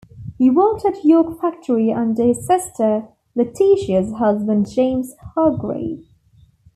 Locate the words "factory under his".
1.39-2.47